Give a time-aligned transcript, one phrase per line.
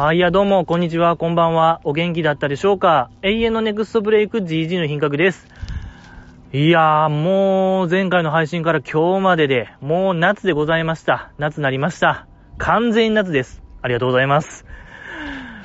[0.00, 1.80] あ、いや、どうも、こんにちは、こんばんは。
[1.82, 3.10] お元気だったでしょうか？
[3.22, 5.48] 永遠のネクストブレイク GG の品格です。
[6.52, 11.32] いやー、もう、前回の配信から今日までで、もう夏でございました。
[11.36, 12.28] 夏なりました。
[12.58, 13.60] 完全に夏です。
[13.82, 14.66] ありがとうございます。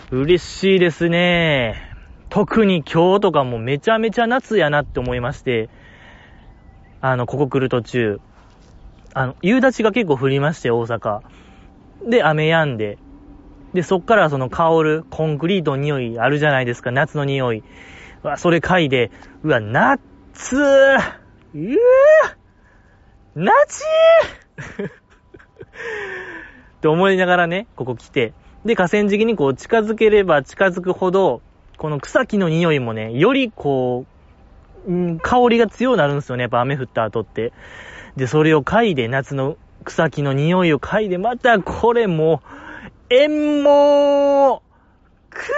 [0.10, 1.92] 嬉しいですね。
[2.30, 5.70] 特に今日とかもめちゃめちゃ夏やなって思いまして、
[7.02, 8.20] あの、ここ来る途中、
[9.14, 11.20] あの、夕立が結構降りまして、大阪。
[12.10, 12.98] で、雨止んで、
[13.74, 17.64] で、そっからその香るコンクリートの匂いあるじゃないですか、夏の匂い。
[18.24, 19.12] うわ、それ嗅いで、
[19.44, 20.00] うわ、夏
[20.56, 21.78] うぅ
[23.36, 23.84] 夏
[26.78, 28.34] って思いながらね、ここ来て。
[28.66, 31.42] で、河川敷にこう近づければ近づくほど、
[31.78, 34.06] この草木の匂いもね、よりこ
[34.88, 37.54] う、ん香りが強くなるんですよね、やっぱ雨降った後って。
[38.16, 42.42] で、それを嗅いで、夏の草木の匂いを嗅いで、またこれも、
[43.10, 45.52] えんもー、く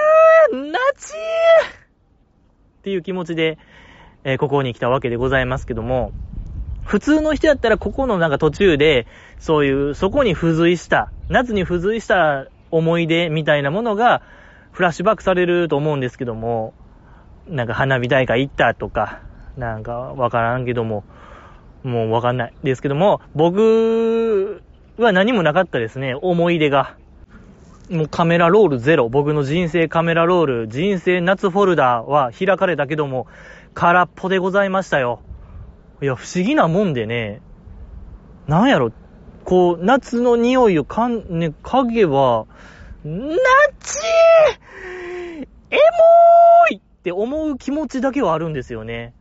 [0.54, 3.58] ー、なちーっていう気持ちで、
[4.24, 6.12] えー、ここに来たわけでございますけども、
[6.84, 9.08] 普通の人やったらここのなんか途中で、
[9.40, 14.22] そういう、そこに付随した、夏に付随した思い出みたいなものが、
[14.72, 16.74] フラッシュバックされると思うんですけども、
[17.48, 19.22] なんか花火大会行ったとか、
[19.58, 21.04] なんかわからんけども、
[21.84, 24.62] もうわかんないですけども、僕
[24.98, 26.98] は何もなかったですね、思い出が。
[27.90, 29.10] もうカメラロールゼロ。
[29.10, 33.28] 僕の人生カメラロール、人生夏フォルダーは開かれたけども、
[33.74, 35.20] 空っぽでございましたよ。
[36.02, 37.42] いや、不思議なもんでね、
[38.48, 38.92] なんやろ、
[39.44, 42.48] こう、夏の匂いをかん、ね、影は、
[43.04, 43.12] な
[43.80, 49.14] ちーエモーいって思う気持ちだけはあるんですよね。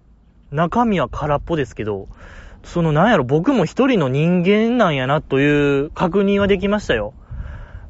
[0.50, 2.08] 中身は空っぽですけど、
[2.62, 7.12] そのなんやろ、僕も一人の人間なんやなという確認はできましたよ。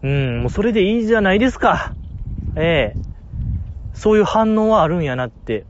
[0.05, 1.95] うん、もうそれでいいじゃないですか。
[2.57, 2.97] ええ
[3.95, 5.65] そういう反応はあるんやなって。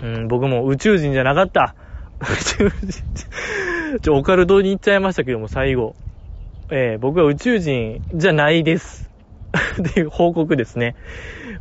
[0.00, 1.74] うん、僕も宇宙人じゃなかった。
[2.20, 5.96] 宇宙人、ちょ、オカルトに行っちゃいましたけども、最後。
[6.70, 9.10] ええ僕は宇宙人じゃないです。
[9.82, 10.94] っていう報告ですね。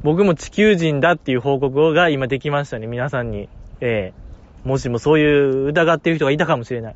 [0.03, 3.49] 僕も地球人だっていう報告が今できましたね、皆さんに。
[3.81, 6.95] ええもしもそういう疑っている人がいたかもしれない。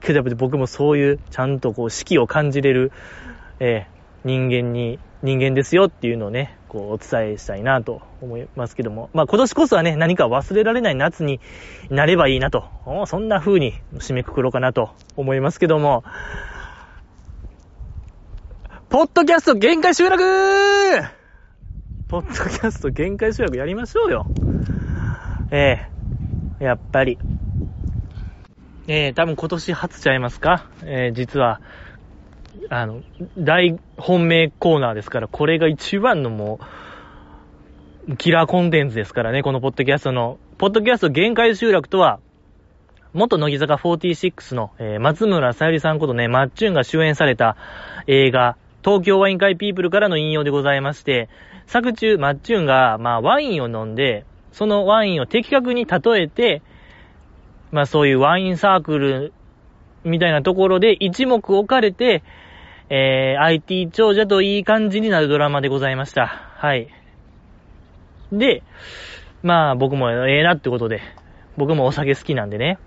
[0.00, 2.90] けど僕もそういうちゃんとこう四季を感じれる、
[3.60, 9.10] ええ人間に、人間ですよっていうのをね、こうお伝えしたいなと思いますけども。
[9.12, 11.40] まあ今年こそはね、何か忘れられない夏に
[11.90, 12.64] なればいいなと、
[13.06, 16.04] そんな風に締めくくろうかなと思いますけども。
[18.88, 20.22] ポッドキャスト限界集落
[22.08, 24.26] ポッドキャスト限界集落やりましょうよ。
[25.50, 25.88] え
[26.60, 27.18] えやっぱり。
[28.88, 30.66] ええ多分今年初ちゃいますか？
[30.84, 31.60] ええ実は、
[32.74, 33.02] あの、
[33.36, 36.58] 大本命コーナーですから、これが一番のも
[38.08, 40.38] う、キラーコンテンツですからね、このポッドキャストの。
[40.56, 42.18] ポッドキャスト限界集落とは、
[43.12, 47.58] 元乃木坂46の、えー、松村さゆりさんことね、マッチュンが主演された
[48.06, 51.28] 映画、東京ワイン会ピープルからの引用でございまして、
[51.66, 56.62] 作中、マッチュンが、まあ、ワインを飲んで、そのワインを的確に例えて、
[57.70, 59.34] まあ、そういうワインサークル
[60.04, 62.22] みたいなところで一目置かれて、
[62.90, 66.26] えー、IT 長者といい感じになるドラマでございました。
[66.26, 66.88] はい。
[68.32, 68.62] で、
[69.42, 71.00] まあ僕もええなってことで、
[71.56, 72.78] 僕もお酒好きなんでね。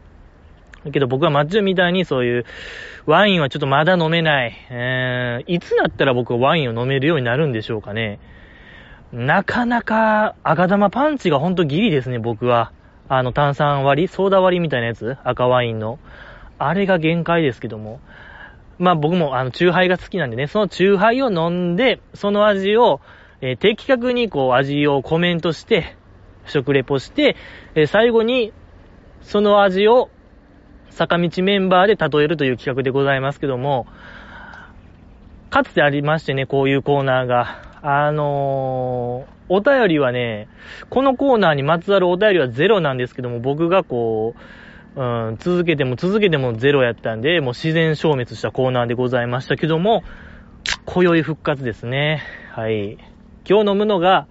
[0.86, 2.46] だけど僕はマッチョみたいにそういう、
[3.06, 4.54] ワインはちょっとまだ飲めない。
[4.70, 8.20] えー、いつなったら僕はワインを飲めるようになるんでしょうかね。
[9.12, 12.72] なかなか赤玉パンチがほんとギリですね、僕は。
[13.08, 16.00] あの炭酸割りソーダ割りみたいなやつ赤ワインの。
[16.58, 18.00] あれが限界ですけども。
[18.78, 23.02] まあ僕もあの、チューハイが好きなんでね、そのチューハイを飲んで、その味を、
[23.42, 25.96] えー、的確にこう味をコメントして、
[26.46, 27.36] 食レポして、
[27.76, 28.54] えー、最後に、
[29.22, 30.10] その味を
[30.90, 33.88] 坂道メンバーで例えるという企画でございますけども、
[35.50, 37.66] かつてありましてね、こういうコーナーが。
[37.88, 40.48] あのー、お便りはね、
[40.90, 44.40] このコーナーにまつわるお便りはゼロなんですけども、僕がこう、
[44.96, 50.04] うん、続けても続けてもゼロやったんで、もう自然消滅したコーナーでございましたけども、
[50.86, 52.24] 今宵復活ですね。
[52.52, 52.98] はい。
[53.48, 54.28] 今日飲むのが、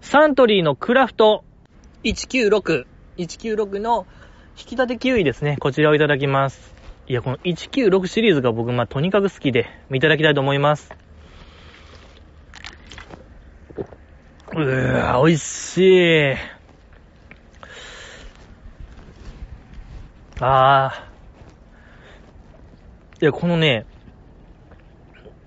[0.00, 1.42] サントリーのクラフト
[2.04, 2.84] 196、
[3.18, 4.06] 196の
[4.56, 5.56] 引き立てキウイですね。
[5.58, 6.74] こちらをいただきます。
[7.08, 10.94] いや、この196シリーズが僕、まあ、とにかく好きで、いただきたいと思います。
[14.52, 15.78] うー、美味し
[16.32, 16.55] い。
[20.40, 21.08] ああ。
[23.20, 23.86] いや、このね、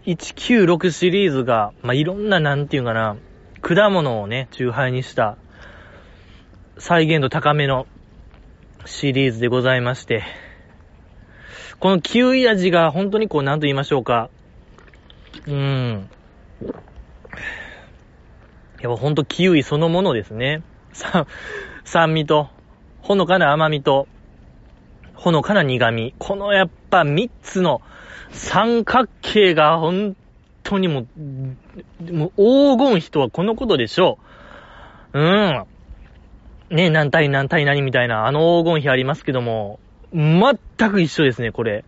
[0.06, 3.16] 196シリーズが、まあ、いろんな、なんていうかな、
[3.62, 5.38] 果物をね、中杯にした、
[6.80, 7.86] 再現度高めの
[8.86, 10.24] シリーズでございまして、
[11.80, 14.32] このキウイ味が本当にこう、なんと言いましょうか。
[15.46, 16.10] うーん。
[18.82, 20.64] やっぱほんとキウイそのものですね。
[20.94, 21.28] 酸、
[21.86, 22.50] 酸味と、
[23.02, 24.08] ほのかな甘みと、
[25.20, 26.14] ほのかな苦味。
[26.18, 27.82] このやっぱ三つの
[28.32, 30.16] 三角形が本
[30.64, 34.18] 当にもう、もう黄金比とはこのことでしょ
[35.14, 35.20] う。
[35.20, 35.66] うん。
[36.70, 39.80] ね、何対何対何みたいな、あの黄金比ありますけども、
[40.14, 40.58] 全
[40.90, 41.84] く一緒ですね、これ。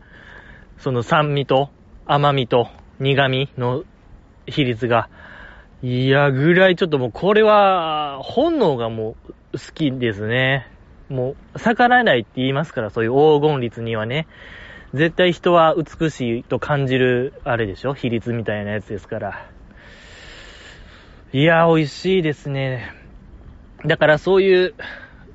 [0.77, 1.69] その酸味と
[2.05, 2.67] 甘みと
[2.99, 3.85] 苦味の
[4.45, 5.07] 比率が。
[5.81, 9.15] いや、ぐらいちょっともうこれは、本能がも
[9.53, 10.70] う好きですね。
[11.11, 14.27] もう、逆らえないって言いますから、そういう黄金率にはね。
[14.93, 17.93] 絶対人は美しいと感じる、あれでしょ？
[17.93, 19.45] 比率みたいなやつですから。
[21.33, 22.93] いや、美味しいですね。
[23.85, 24.73] だからそういう、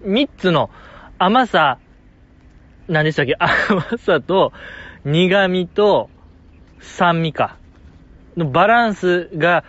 [0.03, 0.71] 三つの
[1.19, 1.79] 甘さ、
[2.89, 3.35] 何でしたっけ？
[3.41, 4.53] 甘さと、
[5.05, 6.11] 苦味と、
[6.81, 7.57] 酸味か。
[8.37, 9.65] のバランスが、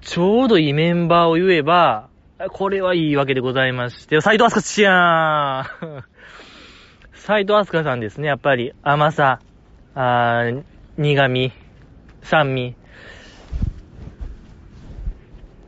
[0.00, 2.08] ちょうどいいメンバーを言えば、
[2.50, 6.04] これはいいわけでございまして、斎藤飛鳥ちやーん
[7.12, 9.40] 斎藤飛鳥さんですね、やっぱり甘さ、
[9.94, 10.42] あ
[10.96, 11.52] 苦味、
[12.22, 12.74] 酸味。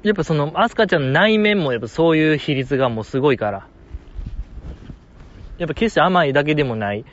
[0.02, 3.66] やっぱその、アスカちゃんの内面もやっぱそういう比率がもうすごいから。
[5.58, 7.04] やっぱ決して甘いだけでもない。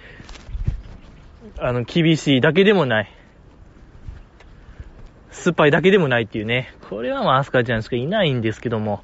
[1.59, 3.11] あの、厳しいだけでもない。
[5.29, 6.73] 酸っぱいだけでもないっていうね。
[6.89, 9.03] これはまあ、アスカちゃんしかいないんですけども。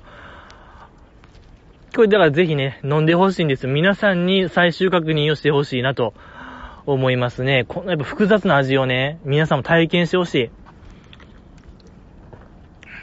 [1.96, 3.68] これだからぜひね、飲んでほしいんです。
[3.68, 6.14] 皆さんに最終確認をしてほしいなと
[6.86, 7.66] 思いますね。
[7.68, 10.50] このやっぱ複雑な味をね、皆さんも体験してほしい。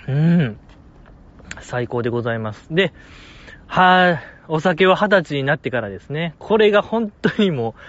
[0.09, 0.59] うん。
[1.61, 2.69] 最高でございます。
[2.71, 2.93] で、
[3.67, 6.35] はぁ、お酒は二十歳になってからですね。
[6.39, 7.81] これが本当にもう、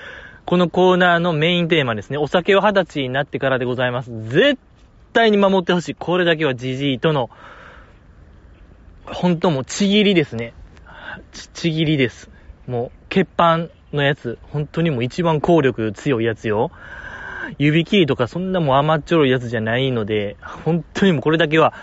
[0.46, 2.18] このコーナーのメインテーマですね。
[2.18, 4.12] お酒は二十歳になってからでございます。
[4.30, 4.58] 絶
[5.14, 5.96] 対に守ってほしい。
[5.96, 7.30] これだけはじじいとの、
[9.06, 10.54] 本当もうちぎりですね。
[11.32, 12.30] ち、ちぎりです。
[12.68, 14.38] もう、欠板のやつ。
[14.52, 16.72] 本当にもう一番効力強いやつよ。
[17.58, 21.74] 指切りとかそんなもう甘っちょろいやつじゃないので、本当にもうこれだけは、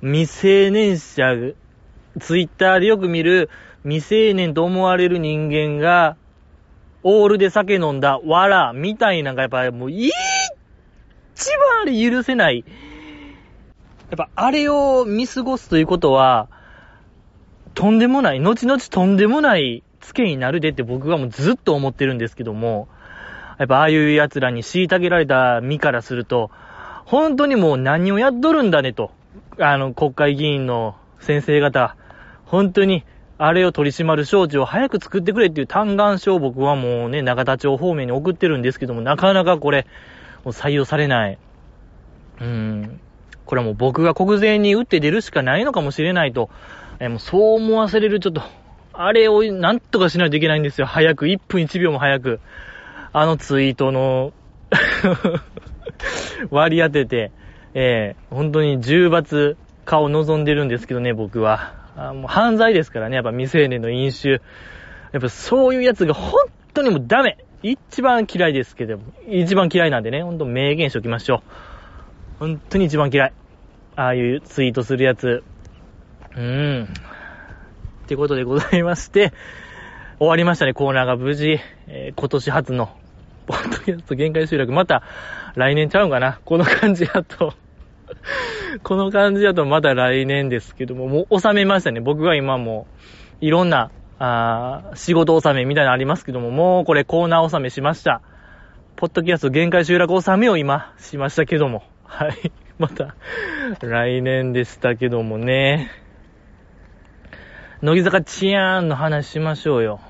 [0.00, 1.34] 未成年者、
[2.20, 3.50] ツイッターでよく見る
[3.82, 6.16] 未成年と思われる人間が、
[7.02, 12.64] オールで酒飲んだ、わら、みたいなのがやっぱもう、一番あれ許せない。
[14.10, 16.48] やっぱあれを見過ごすということは、
[17.78, 22.88] とんでもない、後々とんでもないツケになるでって僕はもうずっと思ってるんですけども、
[23.56, 26.50] やっぱああいう奴らに虐げられた身からすると、
[27.04, 29.12] 本当にもう何をやっとるんだねと。
[29.60, 31.94] あの、国会議員の先生方、
[32.46, 33.04] 本当に、
[33.38, 39.86] あれを取り締まる招致を早く作ってくれっていう嘆願書を僕はもうね、長田町方面に送ってるんですけども、なかなかこれ、
[40.42, 41.38] もう採用されない。
[42.40, 43.00] うん。
[43.46, 46.50] これはもう僕が国税に打って出るしかないのかもしれないと、
[47.00, 48.42] えもうそう思わせれるちょっと、
[48.92, 50.86] あれをなんとかしないといけないんですよ。
[50.86, 52.40] 早く、1分1秒も早く。
[53.12, 54.32] あのツイートの
[56.50, 57.30] 割り当てて、
[57.74, 61.74] えー、本当に重罰化を望んでるんですけどね、僕は。
[61.96, 64.40] あもう犯罪ですからね、やっぱ未成年の飲酒。
[65.12, 66.40] やっぱそういうやつが本
[66.74, 67.38] 当にもうダメ。
[67.62, 71.40] 一番嫌いですけど、一番嫌いなんでね、ほんと明言しておきましょう。
[72.38, 73.32] 本当に一番嫌い。
[73.96, 75.42] ああいうツイートするやつ。
[76.38, 76.84] うん。
[76.84, 79.32] ってことでございまして、
[80.18, 81.58] 終わりましたね、コーナーが無事。
[81.88, 82.96] えー、今年初の、
[83.46, 84.72] ポッドキャスト限界集落。
[84.72, 85.02] また、
[85.56, 86.40] 来年ちゃうんかな？
[86.44, 87.54] この感じだと
[88.82, 92.00] この感じだとまだ来年ですけども、もう収めましたね。
[92.00, 92.86] 僕が今も、
[93.40, 93.90] いろんな、
[94.20, 98.20] あ仕事納めみたいなのありますけども、もうこれコーナー納めしました。
[98.96, 101.84] ポッドキャスト限界集落納めを今しましたけども。
[102.04, 102.52] はい。
[102.78, 103.14] また、
[103.80, 105.90] 来年でしたけどもね。
[107.80, 110.00] 乃木坂チアーンの話しましょうよ。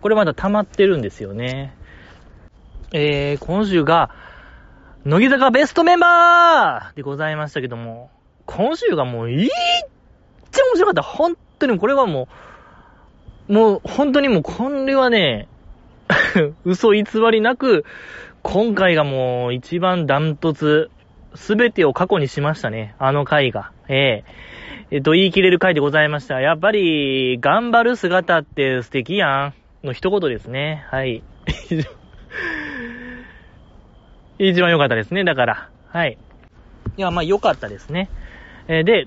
[0.00, 1.72] これまだ溜まってるんですよね。
[2.92, 4.10] えー、今週が、
[5.04, 8.10] 乃木坂ベストメンバーでございましたけども、
[8.46, 11.02] 今週がもういっちゃ面白かった。
[11.02, 12.26] 本当にこれはも
[13.48, 15.46] う、もう本当にもうこれはね、
[16.64, 17.84] 嘘偽りなく、
[18.42, 20.90] 今回がもう一番ダントツ、
[21.36, 22.96] すべてを過去にしましたね。
[22.98, 23.70] あの回が。
[23.86, 24.48] ええ
[24.90, 26.40] えっと、言い切れる回でございました。
[26.40, 29.54] やっぱり、頑張る姿って素敵やん。
[29.84, 30.84] の一言ですね。
[30.90, 31.22] はい。
[34.38, 35.68] 一番良かったですね、だから。
[35.88, 36.18] はい。
[36.96, 38.08] いや、まあ良かったですね。
[38.66, 39.06] えー、で、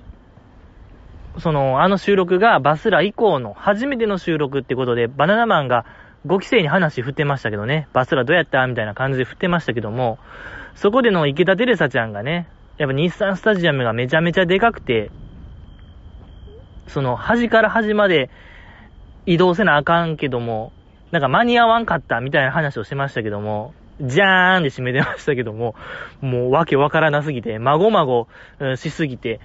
[1.38, 5.84] その、あの収録がバスラ以降の初めての収録ってことで、バナナマンが
[6.26, 10.18] 5期生に話振ってましたけどね、バスラどうやったみたいな感じで振ってましたけども、
[10.74, 12.48] そこでの池田テレサちゃんがね、
[12.78, 15.10] やっぱ日産スタジアムがめちゃめちゃでかくて、
[16.88, 18.30] その端から端まで
[19.26, 20.72] 移動せなあかんけども、
[21.10, 25.74] なんか間に合わんかったみたいな話をしてましたけども、じゃーんで締めてましたけども、
[26.20, 28.28] もうわけわからなすぎて、まごまご
[28.76, 29.40] しすぎて、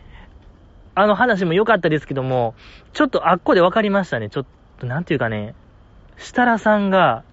[0.95, 2.55] あの話も良かったですけども、
[2.93, 4.29] ちょっとあっこでわかりましたね。
[4.29, 4.45] ちょっ
[4.79, 5.53] と、なんていうかね、
[6.15, 7.23] 設楽さんが、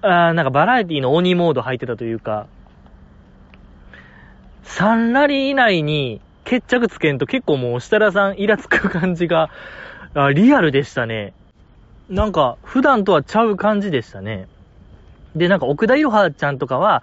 [0.00, 2.46] あーなんかバラエティの鬼モード入ってたというか、
[4.64, 9.50] 3ラリー以内に決着つけんと結構もう設楽さんイラつく感じが、
[10.14, 11.34] あリアルでしたね。
[12.08, 14.48] なんか、普段とはちゃう感じでしたね。
[15.36, 17.02] で、なんか奥田いろはちゃんとかは、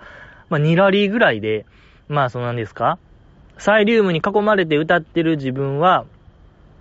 [0.50, 1.68] まあ2ラリーぐらいで、
[2.08, 2.98] まあそうなんですか
[3.60, 6.06] サイリウムに囲まれて歌ってる自分は、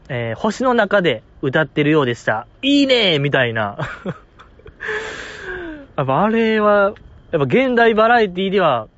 [0.08, 2.46] えー、星の中で歌ってるようでした。
[2.62, 3.76] いいねーみたいな。
[5.98, 6.94] やっぱあれは、
[7.30, 8.88] やっぱ現代バラエティでは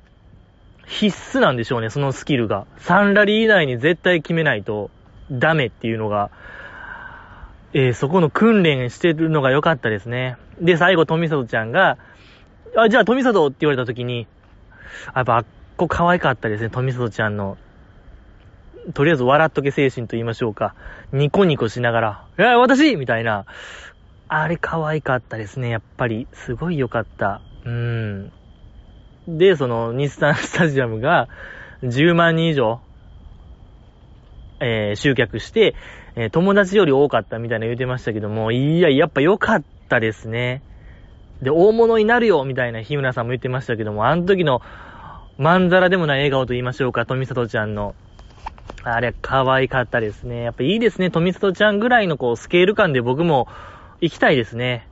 [0.87, 2.65] 必須なんでしょうね、そのスキルが。
[2.79, 4.89] 3ラリー以内に絶対決めないと
[5.29, 6.31] ダメっていうのが、
[7.73, 10.37] えー、そこの訓練してるのが良かったですね。
[10.61, 11.97] で、最後、富里ちゃんが、
[12.75, 14.27] あ、じゃあ富里って言われた時に、
[15.13, 17.57] やっぱあっこ可愛かったですね、富里ちゃんの
[18.93, 20.75] とりあえず笑っとけ精神と言いましょうか。
[21.11, 22.95] ニコニコしながら、えー、私？
[22.95, 23.45] みたいな。
[24.29, 26.27] あれ可愛かったですね、やっぱり。
[26.33, 27.41] すごい良かった。
[27.65, 28.31] うーん。
[29.27, 31.27] で、その、日産スタジアムが
[31.83, 32.79] 10万人以上、
[34.59, 35.75] えー、集客して、
[36.15, 40.63] えー、友達より多かったみたいな言うてましたけども、いや、やっぱ良かったですね。
[41.41, 44.61] で、大物になるよみたいな日村さんも言ってましたけども、あの時の、
[45.37, 47.93] まんざらでもない笑顔と言いましょうか、富里ちゃんの。
[48.83, 50.41] あれ、可愛かったですね。
[50.43, 51.11] やっぱいいですね。
[51.11, 53.47] 富里ちゃんぐらいのこう、スケール感で僕も
[54.01, 54.87] 行きたいですね。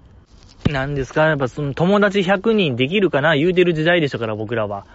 [0.71, 1.27] なんですか？
[1.27, 3.35] やっぱその友達100人できるかな？
[3.35, 4.85] 言うてる時代でしたから、僕らは。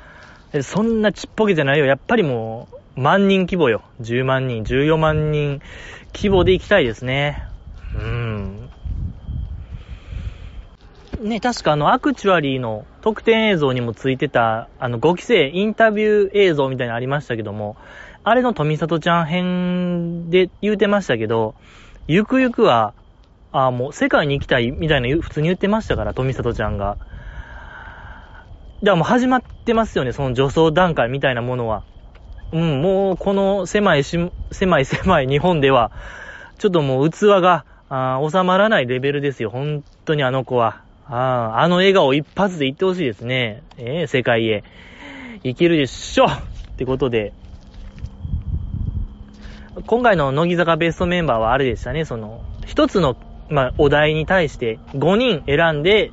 [0.62, 1.85] そんなちっぽけじゃないよ。
[1.87, 3.83] やっぱりもう、万人規模よ。
[4.00, 5.61] 10万人、14万人
[6.12, 7.45] 規模で行きたいですね。
[7.95, 8.71] うーん。
[11.23, 17.77] ね、確かあの、アクチュアリーの特典映像にもついてた、あの、5期生インタビュー映像みたいなのありましたけども、
[18.25, 21.55] あれの富里ちゃん編で言うてましたけど、
[22.09, 22.95] ゆくゆくは、
[23.52, 26.99] あもう世界に行きたいみたいな普通に言ってましたから、富里ちゃんが。
[28.83, 31.85] ではもう始まってますよね、その女装段階みたいなものは。
[32.52, 34.19] うん、もうこの狭いし、
[34.50, 35.92] 狭い狭い日本では、
[36.59, 40.83] ちょっともう器が、あ収まらないレベルですよ、本当にあの子は。
[41.07, 43.62] ああの笑顔一発で言ってほしいですね。
[43.78, 44.62] ええー、世界へ。
[45.42, 46.40] 行けるでしょっ
[46.76, 47.33] てことで、
[49.87, 53.16] 今回の乃木坂ベストメンバーはあれでしたね、その、一つの、
[53.50, 56.12] まあ、お題に対して5人選んで、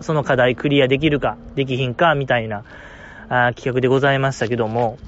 [0.00, 2.64] その課題クリアできるか、できひんか、みたいな、
[3.28, 4.98] あ企画でございましたけども、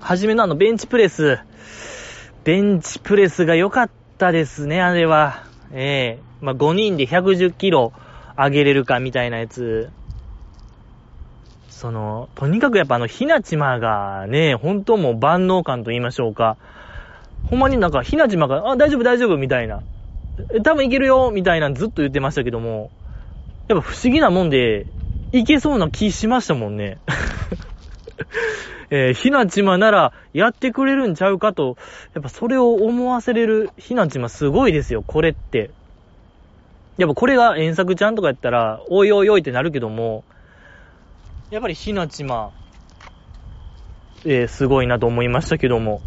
[0.00, 1.38] はじめのあのベンチプレス、
[2.44, 5.44] ベンチプレスが良かったですね、あれは。
[5.72, 7.92] ええー、まあ、5人で110キロ
[8.36, 9.90] 上げれるかみたいなやつ、
[11.70, 16.56] その、とにかくやっぱあの、ひなちまがね、本当もう万能感と言いましょうか。
[17.50, 19.82] ほんまになんか、ひなちまが、あ、大丈夫大丈夫みたいな。
[20.62, 22.90] 多分いけるよみたいなずっと言ってましたけども、
[23.68, 24.86] やっぱ不思議なもんで、
[25.32, 26.98] いけそうな気しましたもんね。
[28.88, 31.76] えー、ひなちまならやってくれるんちゃうかと、
[32.14, 35.70] やっぱそれを思わせれるひなちますごいですよ、これって。
[36.96, 40.24] やっぱこれが遠作ちゃんとかやったら、おいおいおいってなるけども、
[41.50, 42.50] やっぱりひなちま、
[44.24, 46.00] えー、すごいなと思いましたけども。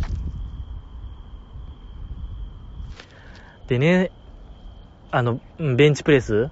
[3.69, 4.09] でね、
[5.11, 6.49] あの、ベンチプレス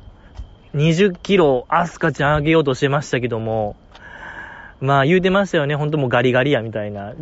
[0.76, 3.76] ?20 キロ、アスカちゃん上げようとしてましたけども、
[4.82, 7.16] まあ言うてましたよね、ほんともうガリガリやみたいな。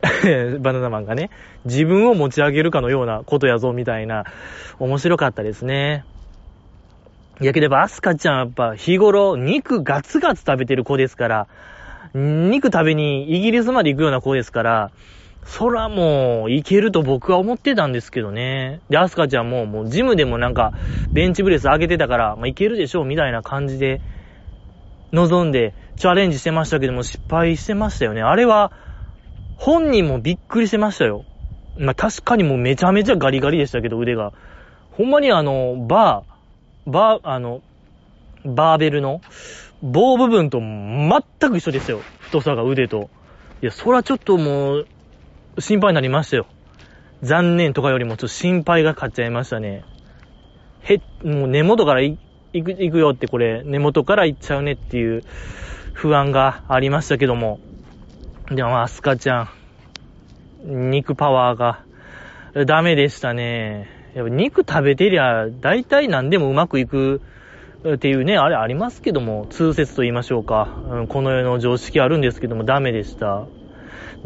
[0.60, 1.28] バナナマンがね、
[1.66, 4.24] 自分を持ち上げるかのようなことやぞ、みたいな、
[4.78, 6.06] 面白かったですね。
[7.42, 11.46] いやければ、アスカちゃんやっぱ日頃肉ガツガツ食べてる子ですから、
[12.14, 14.90] 肉食べにイギリスまで行くような子ですから、
[15.46, 18.80] そらもう、いけると僕は思ってたんですけどね。
[18.90, 20.72] で、アスカちゃんも、もうジムでもなんか、
[21.12, 24.00] ベンチブレス上げてたから、まあ、いけるでしょう、みたいな感じで、
[25.12, 28.22] 望んで、チャレンジしてましたけども、失敗してましたよね。
[28.22, 28.72] あれは、
[29.56, 31.24] 本人もびっくりしてましたよ。
[31.78, 34.32] まあ、確かにもうめちゃめちゃガリガリでしたけど、腕が。
[34.90, 37.62] ほんまにあの、バー、バー、あの、
[38.44, 39.20] バーベルの、
[39.80, 42.00] 棒部分と全く一緒ですよ。
[42.18, 43.10] 太さが腕と。
[43.62, 44.86] いや、そらちょっともう、
[45.58, 46.46] 心配になりましたよ。
[47.22, 49.84] 残念とかよりもちょっと心配が勝っちゃいましたね。
[50.82, 52.18] へ、もう根元から行
[52.52, 55.22] く、行くよってこれ、根元から行っちゃうねっていう
[55.92, 57.58] 不安がありましたけども。
[58.50, 59.48] でも、アスカちゃ
[60.64, 61.84] ん、肉パワーが
[62.66, 63.88] ダメでしたね。
[64.14, 67.20] やっぱ肉食べてりゃ、大体何でもうまくいく
[67.94, 70.68] っていうね、あれありますけども、通説と言いましょうか。
[70.90, 73.46] うん、この世の常識あるんですけども、ダメでした。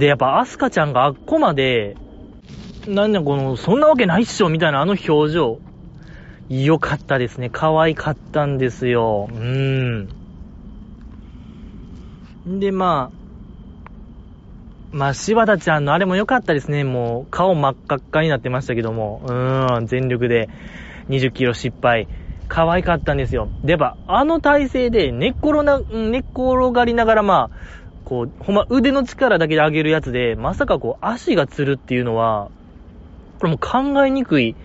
[0.01, 1.95] で、やっぱアスカちゃんがあっこまで、
[2.89, 5.59] なんだこの、そんなわけないっしょみたいなあの表情。
[6.49, 7.51] 良かったですね。
[7.53, 9.29] 可愛かったんですよ。
[9.31, 10.07] うー
[12.49, 12.61] ん。
[12.61, 16.83] で、まあ、まあ、柴田ちゃんのあれも良かったですね。
[16.83, 19.21] もう、顔真っ赤っかになってましたけども。
[19.27, 20.49] うーん、全力で
[21.11, 22.09] 20キロ失敗。
[22.49, 23.51] 可愛かったんですよ。
[23.63, 27.57] で、やっぱ、あの体勢で寝っ転な、寝っ転がりながら、まあ、
[28.11, 32.51] こう、ほんま腕の力だけで上げるやつで、まさかこう、足がつるっていうのは、
[33.39, 34.57] これも考えにくい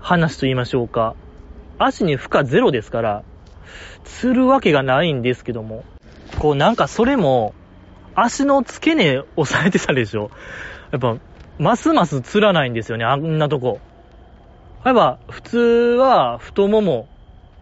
[0.00, 1.14] 話と言いましょうか。
[1.78, 3.22] 足に負荷ゼロですから、
[4.02, 5.84] つるわけがないんですけども。
[6.40, 7.54] こう、なんかそれも、
[8.16, 10.32] 足の付け根押さえてたでしょ。
[10.90, 11.18] やっぱ、
[11.60, 13.78] ますますつらないんですよね、あんなとこ。
[14.84, 17.06] やっぱ、普通は太もも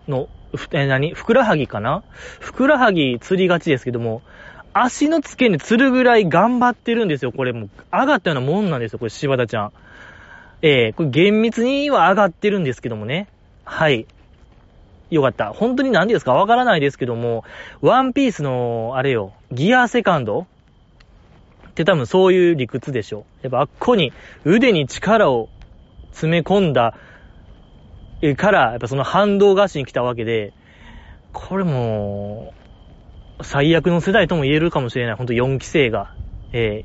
[0.08, 0.28] の、
[0.72, 1.12] え、何？
[1.12, 2.02] ふくらはぎかな？
[2.40, 4.22] ふくらはぎ釣りがちですけども、
[4.72, 7.32] 足の付け根つるぐらい頑張ってるんですよ。
[7.32, 9.72] これもう、上がったようなもんなんですよ、これ柴田ちゃん。
[10.62, 13.28] えー、これ厳密には上がってるんですけどもね。
[13.64, 14.06] はい。
[15.10, 15.52] よかった。
[15.52, 16.34] 本当に何ですか？
[16.34, 17.44] わからないですけども、
[17.80, 20.46] ワンピースの、あれよ、ギアセカンド？
[21.70, 23.24] って多分そういう理屈でしょ。
[23.42, 24.12] やっぱあっこに
[24.44, 25.48] 腕に力を
[26.10, 26.94] 詰め込んだ
[28.36, 30.52] から、やっぱその反動がしに来たわけで、
[31.32, 32.52] これも、
[33.42, 35.14] 最悪の世代とも言えるかもしれない。
[35.16, 36.14] ほんと4期生が。
[36.52, 36.84] え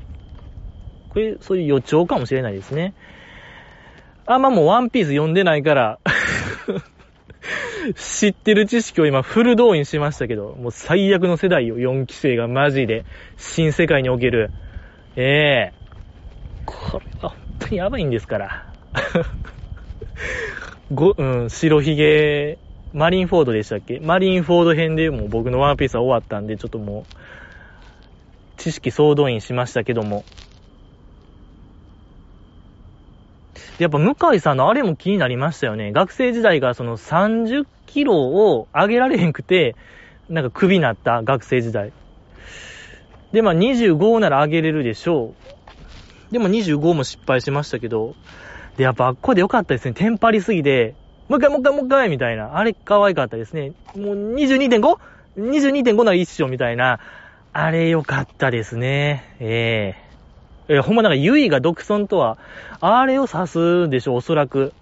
[1.10, 2.94] ー、これ、そういう予兆かもしれないですね。
[4.26, 6.00] あんまもうワンピース読んでないから
[7.94, 13.04] 知ってる知識を今フル動員しましたけど、もう最悪の世代よ、4期生がマジで。
[13.36, 14.50] 新世界における。
[15.14, 18.66] ええー、これは本当にやばいんですから。
[20.92, 22.58] ご、うん、白ひげ、
[22.96, 24.00] マリンフォードでしたっけ？
[24.00, 27.14] マリンフォード編でもう僕のワンピースは終わったんで、ちょっともう、
[28.56, 30.24] 知識総動員しましたけども。
[33.78, 35.92] やっぱ向井さんのあれも気になりましたよね。
[35.92, 39.76] 学生時代がその30キロを上げられへんくて、
[40.30, 41.92] なんか首になった学生時代。
[43.32, 45.34] で、まあ25なら上げれるでしょ
[46.30, 46.32] う。
[46.32, 48.14] でも25も失敗しましたけど、
[48.78, 49.92] で、やっぱあっこでよかったですね。
[49.92, 50.94] テンパりすぎて、
[51.28, 52.56] もう一回もう一回もう一回みたいな。
[52.56, 53.72] あれ可愛かったですね。
[53.96, 57.00] もう 22.5?22.5 なら一緒みたいな。
[57.52, 59.36] あれ良かったですね。
[59.40, 60.06] ええー
[60.68, 62.38] えほんまなんか、ゆいが独尊とは、
[62.80, 64.72] あれを指すでしょ、おそらく。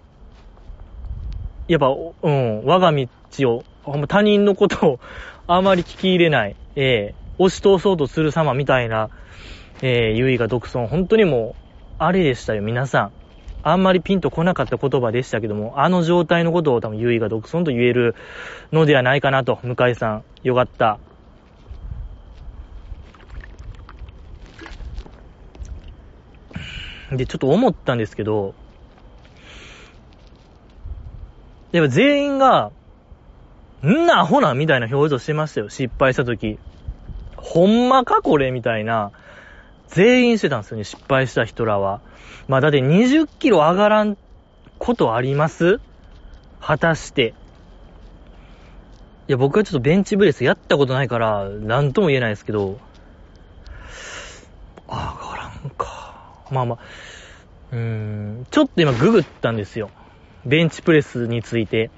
[1.67, 3.07] やっぱ、うん、我が道
[3.51, 4.99] を、ほんま他人のことを
[5.47, 9.09] あまり聞き入れない、えー、押し通そうとする様みたいな、
[9.81, 11.61] えー、ゆいが独尊、本当にもう、
[11.99, 13.11] あれでしたよ、皆さん。
[13.65, 18.15] あんまりピンとこなかった言葉でしたけども、あの状態のことを多分、ゆいが独尊と言える
[18.71, 20.23] のではないかなと、向井さん。
[20.43, 20.99] よかった。
[27.11, 28.53] で、ちょっと思ったんですけど、
[31.71, 32.71] やっぱ全員が、
[33.83, 35.69] んなアホなみたいな表情してましたよ。
[35.69, 36.59] 失敗した時。
[37.35, 39.11] ほんまかこれみたいな。
[39.89, 40.83] 全員してたんですよね。
[40.83, 42.01] 失敗した人らは。
[42.47, 44.17] まあだって20キロ上がらん
[44.77, 45.79] ことあります？
[46.59, 47.33] 果たして。
[49.27, 52.79] いや、僕はちょっとベンチブレスやったことないから、なんとも言えないですけど、
[54.87, 56.43] 上がらんか。
[56.51, 56.79] まあまあ、
[57.71, 59.89] うーん、ちょっと今ググったんですよ。
[60.45, 61.89] ベンチプレスについて。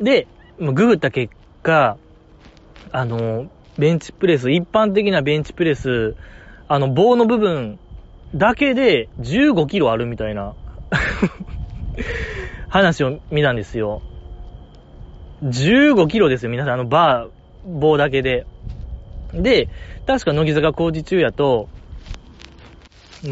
[0.00, 0.26] で、
[0.58, 1.96] ググった結果、
[2.90, 6.16] あの、ベンチプレス、一般的なベンチプレス、
[6.72, 7.80] あの、棒の部分
[8.32, 10.54] だけで15キロあるみたいな
[12.70, 14.02] 話を見たんですよ。
[15.42, 16.74] 15キロですよ、皆さん。
[16.74, 18.46] あの、バー、棒だけで。
[19.34, 19.68] で、
[20.06, 21.68] 確か乃木坂工事中やと、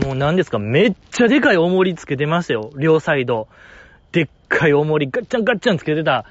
[0.04, 2.72] もう何ですか、めっちゃでかい重りつけてましたよ。
[2.76, 3.46] 両サイド。
[4.10, 6.24] でっかい重りガッチャンガッチャンつけてた。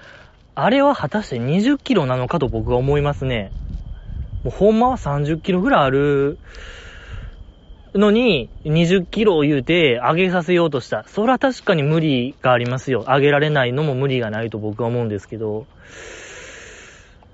[0.56, 3.54] あれは果たして20キロなのかと僕は思いますね。
[4.44, 6.38] もうほんまは30キロぐらいある
[7.98, 11.06] のに、20キロを言うて上げさせようとした。
[11.08, 13.06] それは確かに無理がありますよ。
[13.08, 15.66] 上げられないのも無理がないと僕は思うんですけど。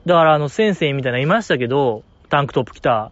[0.06, 3.12] だからあの先生みたいなのいましたけど、タンクトップ着た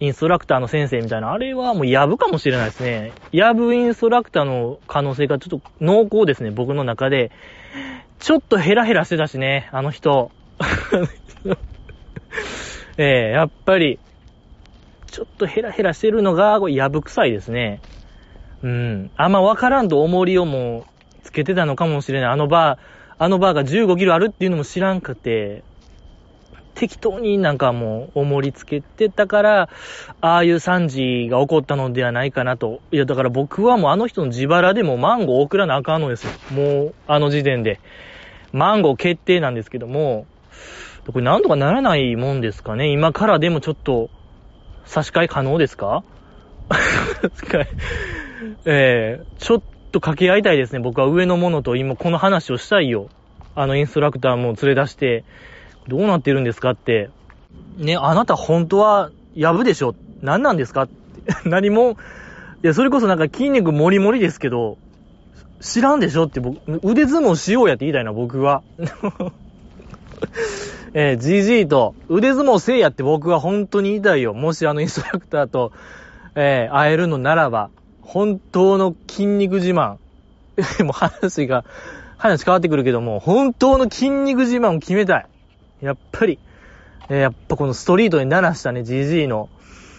[0.00, 3.12] インストラクターの先生みたいな、あれはもうヤブかもしれないですね。
[3.32, 7.30] ヤブインストラクターの可能性がちょっと濃厚ですね、僕の中で。
[8.18, 10.30] ちょっとヘラヘラしてたしね、あの人。
[12.98, 13.98] ええー、やっぱり、
[15.16, 17.80] ちょっとヘラヘラしてるのが、これやぶ臭いですね。
[18.62, 19.10] うん。
[19.16, 20.84] あんまわからんと重りをもう、
[21.22, 22.30] つけてたのかもしれない。
[22.32, 22.78] あのバー、
[23.16, 25.64] あのバーが15キロあるっていうのも知らんくて、
[26.74, 29.70] 適当になんかもう、重りつけてたから、
[30.20, 32.82] ああいう惨事が起こったのではないかなと。
[32.92, 36.32] いや、だから僕はもうあの人の自腹でもマンゴー送らなあかんのですよ。
[36.50, 37.80] もう、あの時点で。
[38.52, 40.26] マンゴー決定なんですけども、
[41.06, 42.88] これなんとかならないもんですかね。
[42.88, 44.10] 今からでもちょっと、
[44.86, 46.02] 差し替え可能ですか？
[48.64, 50.78] えー、ちょっと掛け合いたいですね。
[50.80, 53.08] 僕は上の者と今この話をしたいよ。
[53.54, 55.24] あのインストラクターも連れ出して、
[55.88, 57.10] どうなってるんですかって。
[57.78, 59.94] ね、あなた本当は、やぶでしょ？
[60.22, 60.82] 何なんですか？
[60.82, 60.94] って。
[61.48, 64.78] 何も、いや、それこそなんか筋肉もりもりですけど、
[65.60, 66.24] 知らんでしょ？
[66.26, 68.62] って僕、腕相撲しようやって言いたいな、僕は。
[70.94, 74.34] えー、GG と腕相撲せいやって僕は本当に言いたいよ。
[74.34, 75.72] もしあのインストラクターと、
[76.34, 77.70] えー、会えるのならば、
[78.02, 79.96] 本当の筋肉自慢。
[80.84, 81.64] もう話が、
[82.16, 85.26] 話変わってくるけども、本当の筋肉自慢を決めたい。
[85.82, 86.38] やっぱり、
[87.08, 89.48] えー、やっぱこのストリートに鳴らしたね、GG の、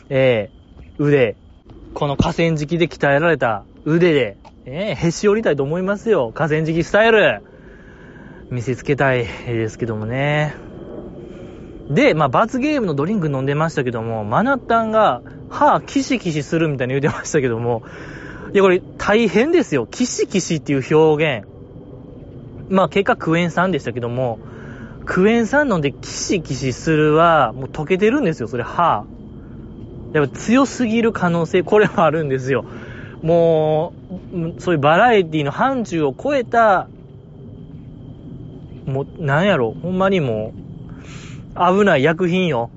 [0.09, 1.35] えー、腕。
[1.93, 6.31] この河川敷で鍛えられた腕で、えー、へし折りたいと思いますよ。
[6.33, 7.41] 河川敷スタイル。
[8.49, 10.55] 見せつけたいですけどもね。
[11.89, 17.83] で、まあ、罰ゲームのドリンク飲んでましたけども、マナッタンが、歯キシキシするみたいに言ってましたけども、
[18.53, 19.87] いや、これ大変ですよ。
[19.89, 21.47] キシキシっていう表現。
[22.69, 24.39] まあ、結果クエン酸でしたけども、
[25.05, 29.05] クエン酸飲んでキシキシするは、もう溶けてるんですよ、それ歯。
[30.13, 32.65] やっぱ強すぎる可能性、これはあるんですよ。
[33.21, 33.93] も
[34.33, 36.87] う、そういうバラエティの範疇を超えた、
[38.87, 42.69] もう、なんやろ、ほんまにもう、危ない薬品よ。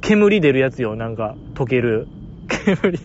[0.00, 2.08] 煙出るやつよ、なんか、溶ける。
[2.48, 2.98] 煙。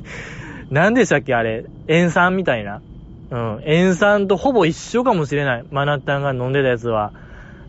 [0.72, 1.66] 何でしたっけ、あれ。
[1.88, 2.82] 塩酸みたいな。
[3.30, 3.62] うん。
[3.66, 5.66] 塩酸とほぼ一緒かもしれない。
[5.70, 7.12] マナッタンが飲んでたやつは。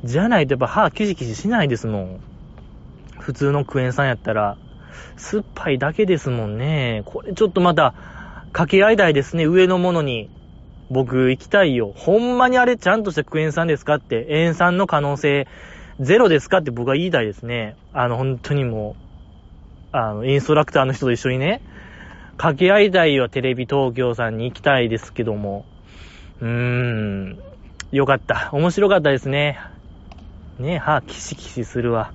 [0.05, 2.21] じゃないとやっぱ歯キシキシしないですもん。
[3.19, 4.57] 普通のクエン酸やったら、
[5.17, 7.03] 酸っぱいだけですもんね。
[7.07, 7.95] これちょっとまた、
[8.53, 10.31] 掛け合いたいですね、上のものに。
[10.91, 11.93] 僕行きたいよ。
[11.97, 15.49] ほんまにあれちゃんとしたクエン酸ですかって、塩酸の可能性
[15.99, 17.77] ゼロですかって僕は言いたいですね。
[17.93, 18.97] あの、本当にも
[19.93, 21.63] う、あの、インストラクターの人と一緒にね、
[22.37, 25.65] 掛け合いたいはテレビ東京さんに行きたいですけども、
[26.41, 27.39] うーん、
[27.93, 28.51] よかった。
[28.53, 29.59] 面白かったですね。
[30.59, 32.13] ね歯キシキシするわ。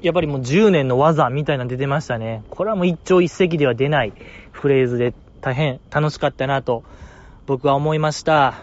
[0.00, 2.44] やっぱりもう10年の技みたいなの出てましたね。
[2.50, 4.14] これはもう一朝一夕では出ない
[4.50, 6.82] フレーズで大変楽しかったなと
[7.46, 8.54] 僕は思いました。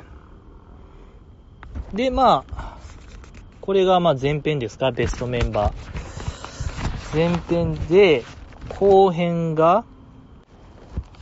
[1.94, 2.78] で、まあ、
[3.62, 4.92] これがまあ前編ですか？
[4.92, 7.16] ベストメンバー。
[7.16, 8.24] 前編で、
[8.70, 9.84] 後編が、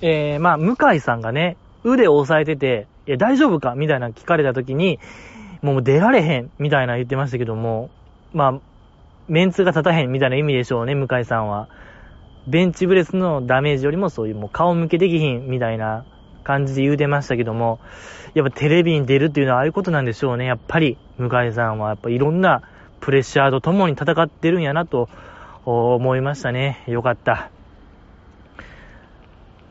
[0.02, 3.76] えー、まあ、向井さんがね、腕を押さえてて、いや、大丈夫か？
[3.76, 5.00] みたいな聞かれた時に、
[5.62, 7.89] もう出られへん、みたいな言ってましたけども、
[8.34, 8.60] まあ、
[9.28, 11.70] メンツが立たへんみたいな意味でしょうね、向井さんは。
[12.48, 16.06] ベンチブレスのダメージよりもそういうもう顔向けできひん、みたいな
[16.48, 17.80] 感じで言うてましたけども、
[18.34, 20.46] やっぱテレビに出るっていうのはああいうことなんでしょうね。
[20.46, 22.62] やっぱり、向井さんはやっぱいろんな
[23.02, 25.10] プレッシャーと共に戦ってるんやなと
[25.66, 26.84] 思いましたね。
[26.88, 27.52] よかった。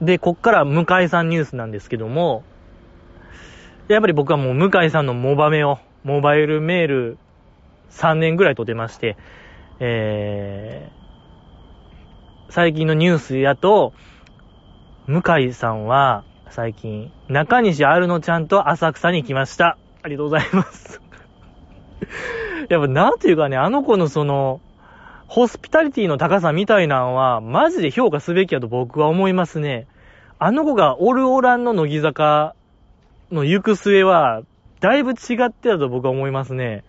[0.02, 2.44] で、こっから向井さんニュースなんですけども、
[3.88, 7.18] やっぱり僕はもう向井さんのモバメを、モバイルメール
[7.90, 9.16] 3年ぐらいと出まして、
[9.80, 13.94] えー、最近のニュースやと、
[15.06, 19.78] 向井さんは、最近、中西あるのちゃんと浅草に行きました。
[20.02, 21.00] ありがとうございます。
[22.68, 24.60] やっぱなんていうかね、あの子のその、
[25.26, 29.88] ホスピタリティの高さみたいなのは、マジで評価すべきやと僕は思いますね。
[30.38, 32.54] あの子がオルオランの乃木坂
[33.32, 34.42] の行く末は、
[34.80, 35.14] だいぶ違
[35.46, 36.84] ってたと僕は思いますね。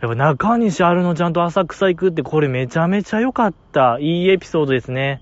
[0.00, 3.98] やっぱ中西あるのちゃんと浅草行くってこれめちゃめちゃ良かった。
[3.98, 5.20] いいエピソードですね。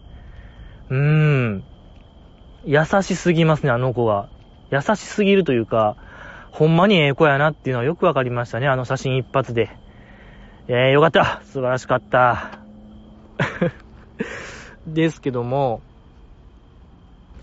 [0.91, 1.65] うーん。
[2.67, 4.29] 優しすぎますね、あの子は。
[4.73, 5.97] 優しすぎるというか、
[6.51, 9.71] ほんまにええ子やなっていうのはよくわかりましたね、あの写真一発で。
[10.67, 12.59] えー、よかった素晴らしかった。
[14.85, 15.81] ですけども、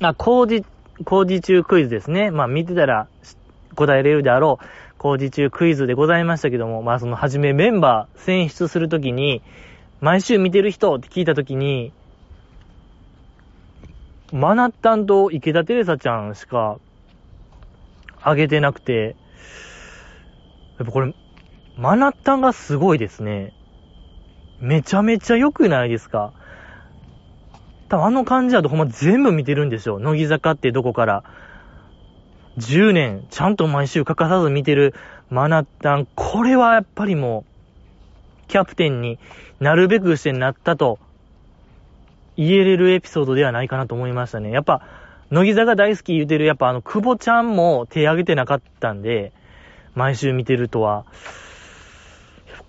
[0.02, 0.66] あ、工事、
[1.06, 2.30] 工事中クイズですね。
[2.30, 3.08] まあ見てたら
[3.76, 4.66] 答えれるであろう
[4.98, 9.42] 工事中クイズでございましたけども、まあその初めメンバー選出するときに、
[10.02, 11.94] 毎週見てる人って聞いたときに、
[14.34, 16.80] マナッタンと池田テレサちゃんしか
[18.20, 19.16] あげてなくて、
[20.80, 21.14] やっぱこれ、
[21.78, 23.54] マナッタンがすごいですね。
[24.60, 26.34] めちゃめちゃ良くないですか？
[27.90, 30.00] 多分あの感じだとほんま全部見てるんでしょ。
[30.00, 31.24] 乃木坂ってどこから。
[32.58, 34.96] 10年、ちゃんと毎週欠かさず見てる
[35.30, 36.08] マナッタン。
[36.16, 37.46] これはやっぱりも
[38.48, 39.20] う、キャプテンに
[39.60, 40.98] なるべくしてなったと
[42.38, 44.52] 言えれるエピソードではないかなと思いましたね。
[44.52, 44.82] やっぱ、
[45.32, 49.32] 乃木坂大好き言うてる、やっぱあの、久保ちゃんも手挙げてなかったんで、
[49.96, 51.06] 毎週見てるとは。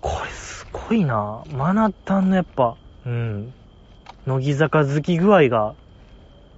[0.01, 2.75] これすごいなマナタンのやっぱ、
[3.05, 3.53] うん。
[4.25, 5.73] 乃木坂好き具合が、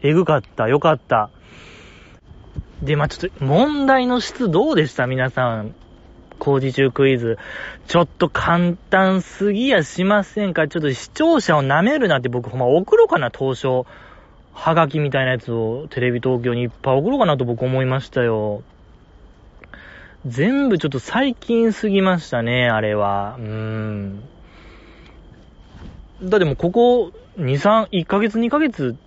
[0.02, 1.30] えぐかった、よかった。
[2.82, 5.08] で、まあ、ちょっと、問題の質どうでした？
[5.08, 5.76] 皆さん。
[6.38, 7.38] 工事中クイズ。
[7.88, 13.86] ちょっと簡単すぎやしませんかちょっと視聴者を舐めるなって僕ほんま送ろうかな、当初。
[14.54, 18.63] はがきみたいなやつをテレビ東京にいっぱい送ろうかなと僕思いましたよ。
[20.26, 23.36] 全部ちょっと最近すぎましたね、あれは。
[23.39, 24.23] うーん。
[26.23, 28.97] だってもうここ2、3、1ヶ月2ヶ月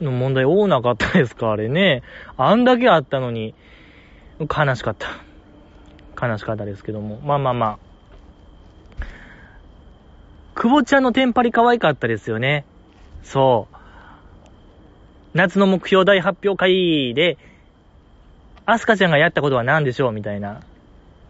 [0.00, 2.02] の問題多なかったですか、あれね。
[2.36, 3.54] あんだけあったのに、
[4.40, 5.08] 悲しかった。
[6.20, 7.20] 悲しかったですけども。
[7.20, 7.78] まあまあまあ。
[10.54, 12.64] 久保ちゃんのテンパリ可愛かったですよね。
[13.22, 13.76] そう。
[15.34, 17.38] 夏の目標大発表会で、
[18.66, 20.60] アスカちゃんがやったことは何でしょうみたいな、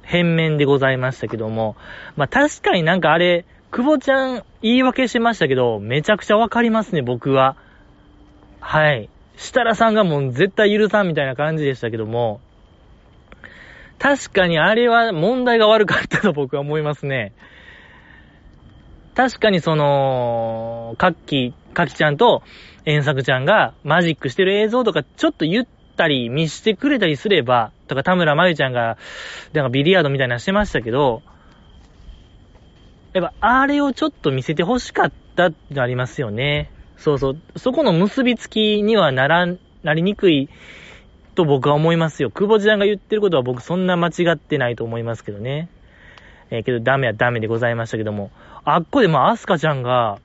[0.03, 1.75] 変面でございましたけども。
[2.17, 7.57] まあ確かになんかあれ、久保ちゃん言い訳しましたけど、めちゃくちゃわかりますね、僕は。
[8.61, 9.09] はい。
[9.37, 12.41] 設楽さんがもう絶対許さんみたいな感じでしたけども、
[14.05, 17.33] 確かにあれは問題が悪かったと僕は思いますね。
[19.15, 22.43] 確かにその、カッキ、カキちゃんと、
[22.85, 28.99] 遠作ちゃんがマジックしてる映像とかちょっと言ったり見してくれたりすれば、とか田村まゆちゃんが、
[29.55, 31.23] なんかビリヤードみたいなのしてましたけど、
[33.15, 36.71] やっぱあれをちょっと見せて欲しかったってありますよね。
[36.99, 37.37] そうそう。
[37.57, 40.51] そこの結びつきにはならん、なりにくい
[41.35, 42.31] と僕は思いますよ。
[42.31, 45.69] 久保ちゃんが言ってることは僕そんな間違ってないと思いますけどね。
[46.51, 48.31] えー、けどダメはダメでございましたけども。
[48.65, 50.19] あっこでまあアスカちゃんが、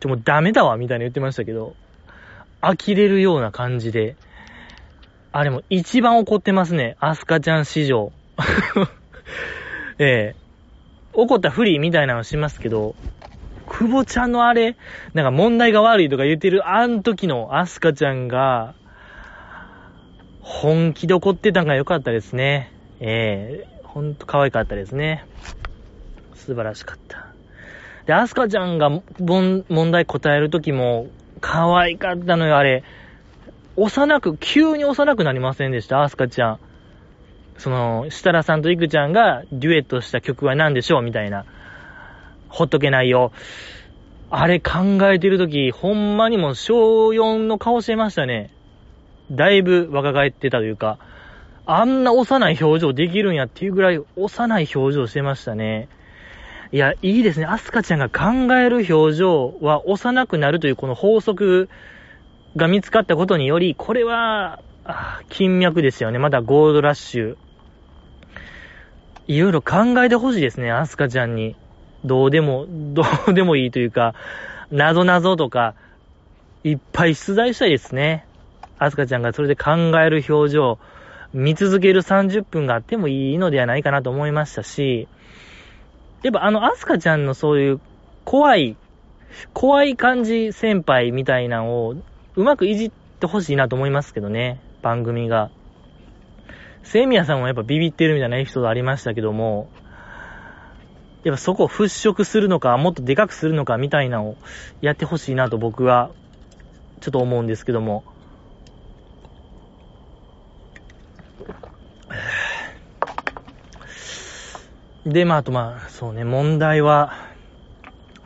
[0.00, 1.74] ちょ、もうダメだわ、みたいな言ってましたけど、
[2.60, 4.16] 呆れるような感じで、
[5.32, 6.96] あれも一番怒ってますね。
[7.00, 8.12] アスカちゃん史上。
[9.98, 10.44] ええ
[11.14, 12.94] 怒ったフリーみたいなのしますけど、
[13.66, 14.76] 久保ちゃんのあれ、
[15.14, 18.74] なんか問題が悪いとか言ってるあん時のアスカちゃんが、
[20.44, 22.70] 本気で怒ってたんが良かったですね。
[23.00, 25.24] ええー、ほんと可愛かったですね。
[26.34, 27.28] 素晴らしかった。
[28.04, 31.06] で、アスカちゃんが問題答えるときも、
[31.40, 32.84] 可愛かったのよ、あれ。
[33.76, 36.58] 幼く、急に幼くなりませんでした、アスカちゃん。
[37.56, 41.02] その、設楽さんとイクちゃんがデュエットした曲は何でしょう？
[41.02, 41.46] みたいな。
[42.50, 43.32] ほっとけないよ。
[44.30, 48.53] あれ考えてるとき、ほんまにもう小4の顔してましたね。
[49.30, 50.98] だいぶ若返ってたというか、
[51.66, 55.88] あんな幼い表情できるんやっていうぐらい幼い表情してましたね。
[56.72, 57.46] いや、いいですね。
[57.46, 61.68] アスカちゃんが考える表情は幼くなるというこの法則
[62.56, 64.60] が見つかったことにより、これは、
[65.30, 66.18] 金脈ですよね。
[66.18, 67.36] まだゴールドラッシュ。
[69.26, 71.56] いろいろ考えてほしいですね、アスカちゃんに。
[72.04, 74.14] どうでも、 どうでもいいというか、
[74.70, 75.74] なぞなぞとか、
[76.62, 78.26] いっぱい出題したいですね。
[78.78, 80.78] アスカちゃんがそれで考える表情、
[81.32, 85.08] 見続ける30分があってもいいのではないかなと思いましたし、
[86.22, 87.80] やっぱあの、アスカちゃんのそういう
[88.24, 88.76] 怖い、
[89.52, 91.94] 怖い感じ先輩みたいなのを
[92.36, 95.50] うまくいじってほしいなと思いますけどね、番組が。
[96.82, 99.68] セミヤさんもやっぱビビってるみたいなエピソードありましたけども、
[101.24, 104.36] やっぱそこを払拭するのか、もっとでかくするのかみたいなのを
[104.82, 106.10] やってほしいなと僕は
[107.00, 108.04] ちょっと思うんですけども。
[115.06, 117.12] で、まあ、あとまあ、そうね、問題は、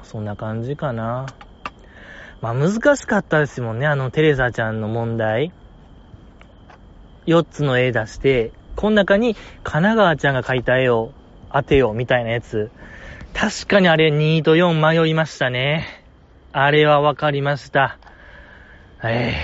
[0.05, 1.27] そんな感じかな。
[2.41, 5.53] まあ、難しかったですもんね、あの、テレサちゃんの問題。
[7.27, 11.11] 4つの絵出して、この中に神奈川ちゃんが描いた絵を
[11.53, 12.71] 当てようみたいなやつ。
[13.35, 15.85] 確かにあれ2と4迷いましたね。
[16.53, 17.99] あれはわかりました。
[19.03, 19.35] え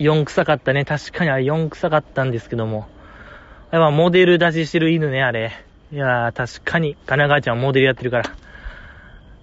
[0.00, 0.04] えー。
[0.04, 0.86] 4臭かったね。
[0.86, 2.88] 確かにあれ4臭かったんですけども。
[3.72, 5.50] やっぱモデル出ししてる犬ね、あれ。
[5.90, 8.30] いやー、確かに、神奈川ちゃんモデルやってるから。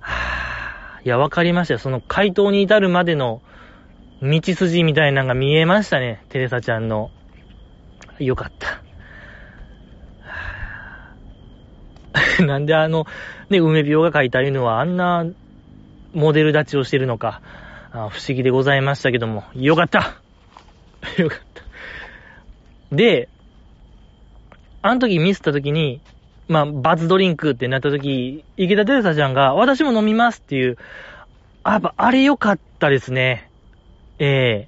[0.02, 1.80] はぁ、いや、わかりましたよ。
[1.80, 3.42] その回答に至るまでの
[4.22, 6.24] 道筋みたいなのが見えましたね。
[6.30, 7.10] テレサちゃんの。
[8.20, 8.52] よかっ
[12.38, 12.44] た。
[12.46, 13.08] なんであの、
[13.50, 15.26] ね、梅病が描いた犬はあんな
[16.14, 17.42] モデル立ちをしてるのか、
[17.92, 20.22] あ不思議でございましたけども、よかった
[21.18, 21.64] よかった。
[22.96, 23.30] で、
[24.82, 26.02] あの時ミスった時に、
[26.48, 30.78] まあ、バズドリンクってなった時、池田テレサちゃんが、私も飲みますっていう、
[31.66, 33.50] やっぱあれ良かったですね。
[34.18, 34.68] え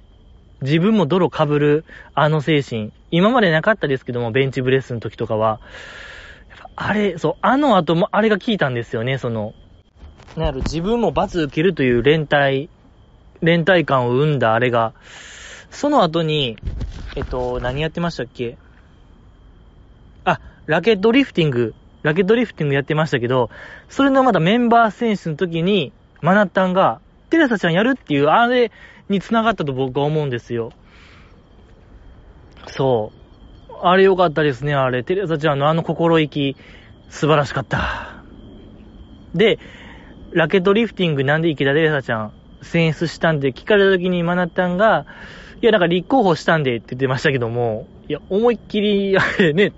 [0.60, 2.92] ー、自分も泥被るあの精神。
[3.10, 5.60] 今までなかったですけども、ベンチブレスの時とかは。
[6.76, 9.52] あれ、そう、あの後もあれが効いたんですよね、その、
[10.36, 12.70] なんやろ、自分も罰受けるという連帯、
[13.42, 14.94] 連帯感を生んだあれが、
[15.70, 16.56] その後に、
[17.16, 18.56] えっと、何やってましたっけ、
[20.66, 23.50] ラケットリフティング、ラケットリフティングやってましたけど、
[23.88, 28.70] それのまだメンバー選手の時に、マナッタンが、テレサちゃんやるっていう、あれ
[29.08, 30.70] に繋がったと僕は思うんですよ。
[32.68, 33.12] そ
[33.70, 33.74] う。
[33.82, 35.02] あれ良かったですね、あれ。
[35.02, 36.56] テレサちゃんのあの心意気、
[37.08, 38.22] 素晴らしかった。
[39.34, 39.58] で、
[40.32, 45.06] ラケットリフティングなんで池田テレサちゃん選出したんで聞かれた時にマナッタンが、
[45.60, 49.72] いや、なんか立候補したんでって言ってましたけども、いや、思いっきり、あれね、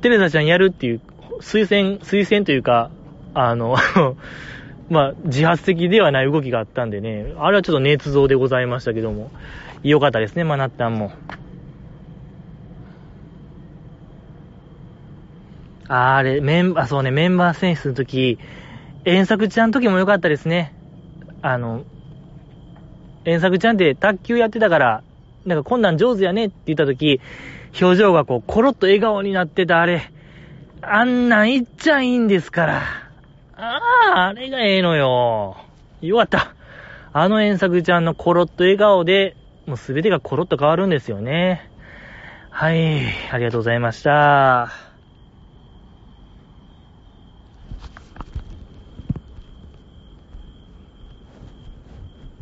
[0.00, 1.00] テレサちゃんやるっていう、
[1.40, 2.90] 推薦、推薦というか、
[3.34, 3.76] あの
[4.90, 9.30] まあ、自発的ではない動きがあったんでね、あれはちょっと捏造でございましたけども、
[9.82, 11.12] 良かったですね、マナッタンも。
[15.86, 18.38] あれ、メンバー、そうね、メンバー選出の時、
[19.04, 20.74] 遠作ちゃんの時も良かったですね。
[21.42, 21.82] あの、
[23.24, 25.02] 遠作ちゃんって卓球やってたから、
[25.44, 27.20] なんかこんなん上手やねって言った時、
[27.78, 30.10] 表情がこう、コロッと笑顔になってたあれ、
[30.82, 32.82] あんなん言っちゃいいんですから。
[33.56, 33.80] あ
[34.14, 35.56] あ、あれがええのよ。
[36.00, 36.54] よかった。
[37.12, 41.68] あの遠作ちゃんのコロッと笑顔で、もうすべてがコロッと変わるんですよね。
[42.50, 44.89] はい、ありがとうございました。